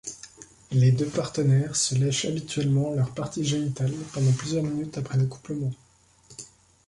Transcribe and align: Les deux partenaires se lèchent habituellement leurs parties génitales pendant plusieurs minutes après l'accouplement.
Les 0.71 0.91
deux 0.91 1.05
partenaires 1.05 1.75
se 1.75 1.93
lèchent 1.93 2.25
habituellement 2.25 2.91
leurs 2.95 3.13
parties 3.13 3.45
génitales 3.45 3.93
pendant 4.13 4.31
plusieurs 4.31 4.63
minutes 4.63 4.97
après 4.97 5.19
l'accouplement. 5.19 5.69